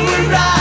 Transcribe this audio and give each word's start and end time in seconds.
We're 0.00 0.30
rise. 0.30 0.57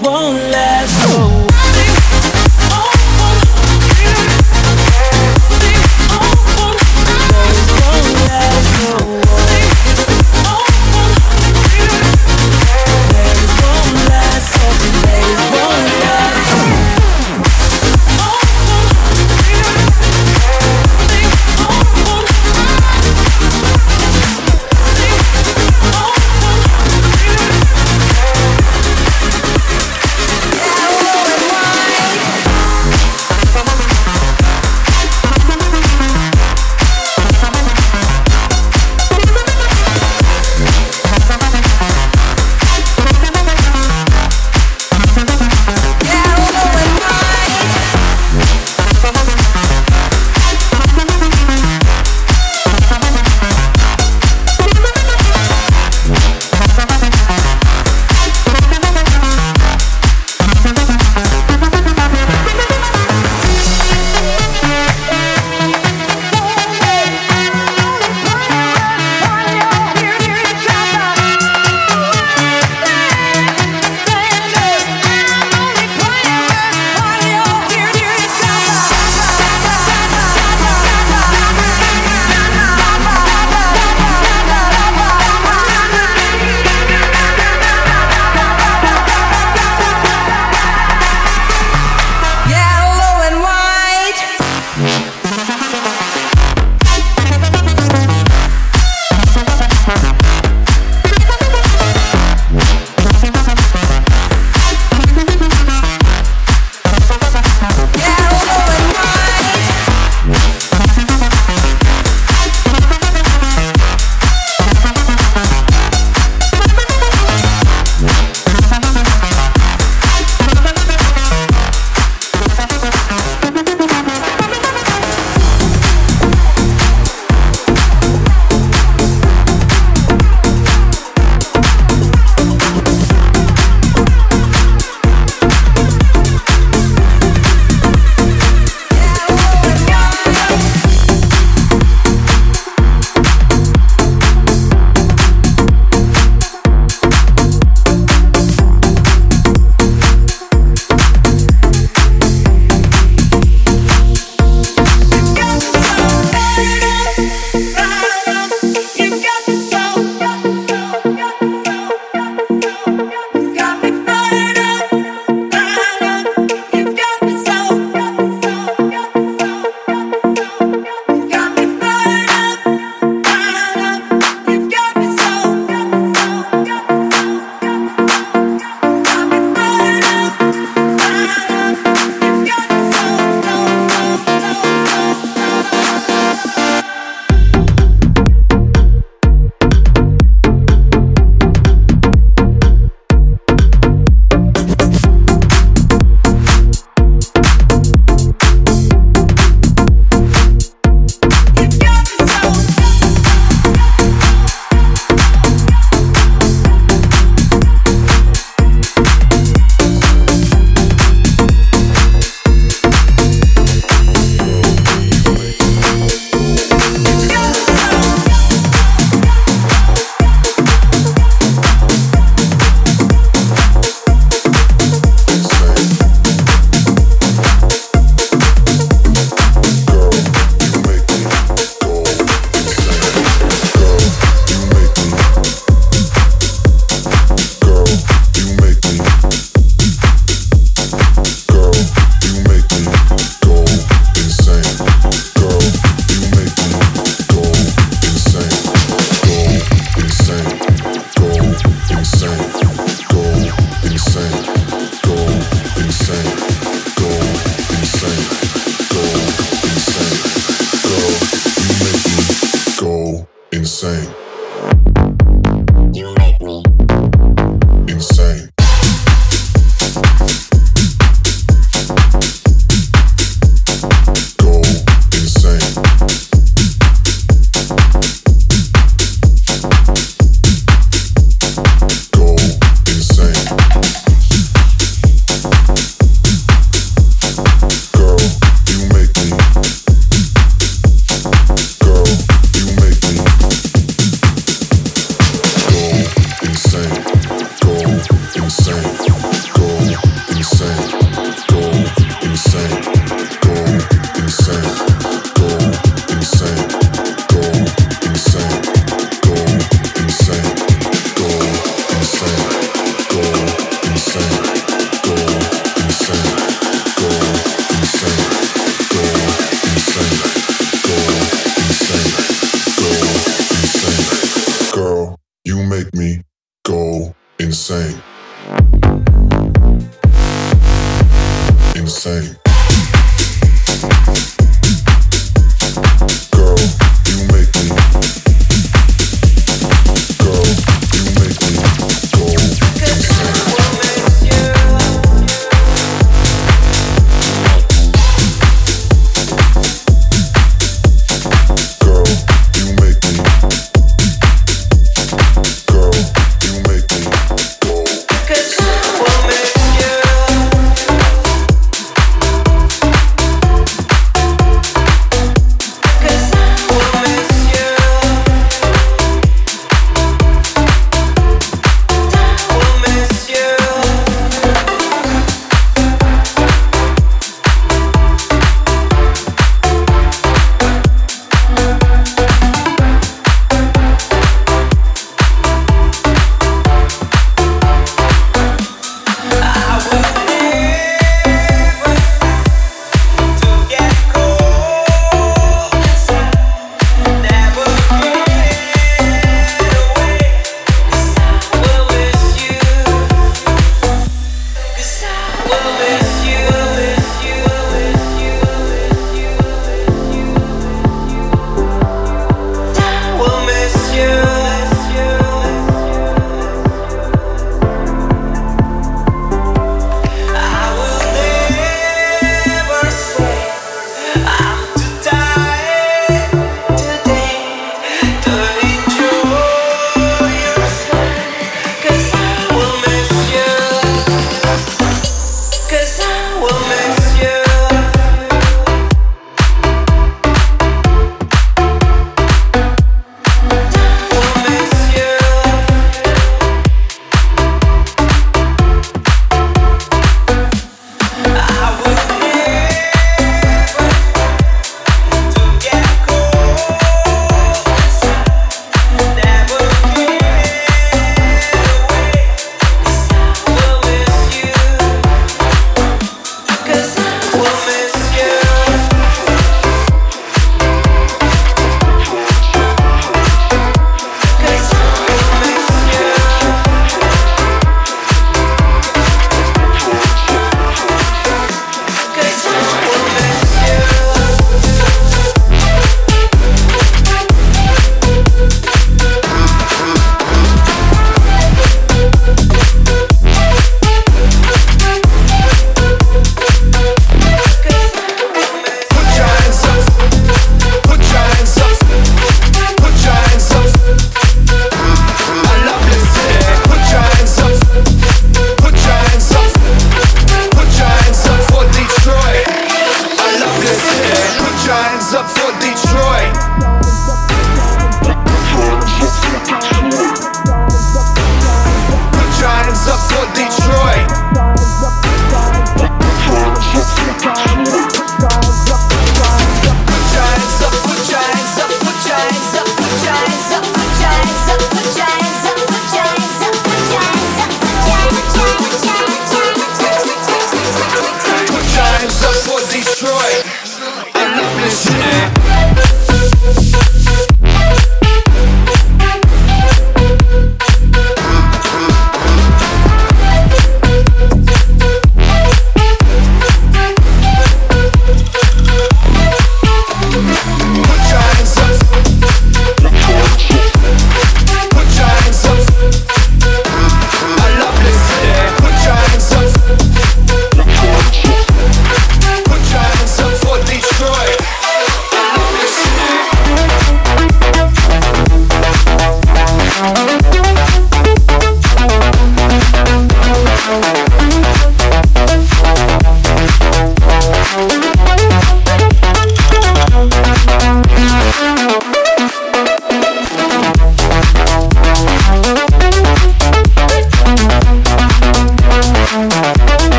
won't 0.00 0.36
last. 0.50 0.73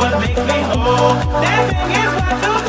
what 0.00 0.18
makes 0.20 0.40
me 0.40 0.58
whole. 0.72 1.14
Dancing 1.42 1.90
is 2.00 2.12
what 2.16 2.40
to 2.42 2.59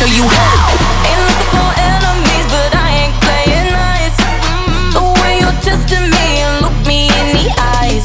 show 0.00 0.06
you 0.06 0.24
how. 0.24 0.72
Ain't 1.08 1.20
looking 1.28 1.50
for 1.52 1.70
enemies, 1.76 2.46
but 2.48 2.72
I 2.72 2.88
ain't 3.04 3.16
playing 3.20 3.68
nice. 3.68 4.16
The 4.96 5.04
way 5.20 5.40
you're 5.40 5.60
testing 5.60 6.08
me 6.08 6.26
and 6.40 6.64
look 6.64 6.76
me 6.88 7.12
in 7.20 7.26
the 7.36 7.46
eyes. 7.76 8.04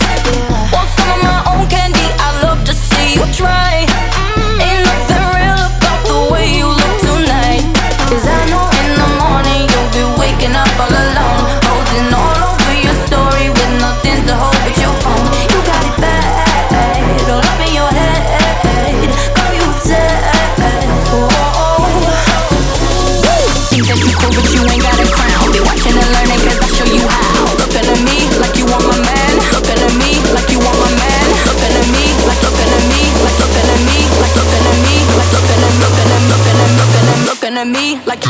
Want 0.73 0.89
some 0.97 1.11
of 1.15 1.23
my 1.23 1.39
own 1.51 1.69
candy? 1.69 2.07
I 2.19 2.41
love 2.43 2.65
to 2.65 2.73
see 2.73 3.15
you 3.15 3.23
try. 3.31 4.14
at 37.65 37.71
me 37.71 37.99
like. 38.05 38.21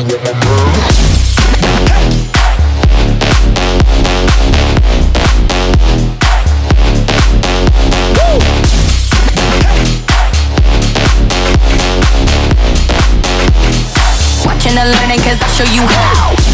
Watching 14.46 14.78
and 14.78 14.92
learning, 14.92 15.20
cause 15.20 15.42
I 15.42 15.48
show 15.56 15.64
you 15.74 15.82
how. 15.82 16.45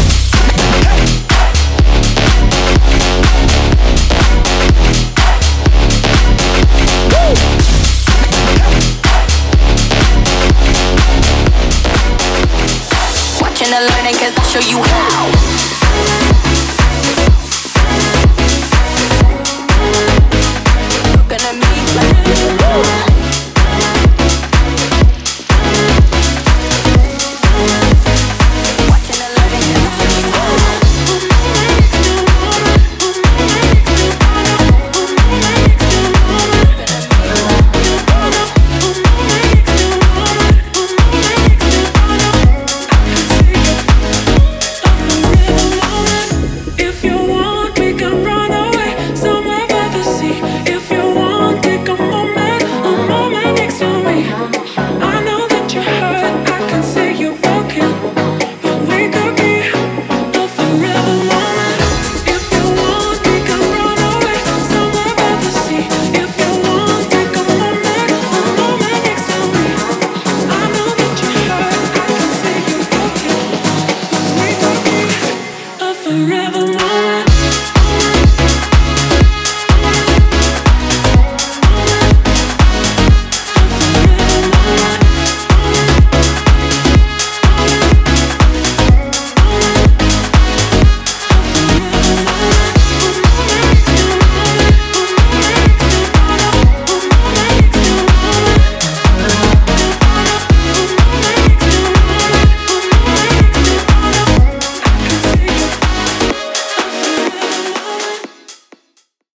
show 14.52 14.60
you 14.68 14.82
how. 14.82 15.41